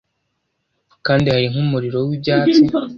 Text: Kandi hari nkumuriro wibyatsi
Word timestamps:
Kandi 1.05 1.27
hari 1.33 1.45
nkumuriro 1.51 1.99
wibyatsi 2.07 2.61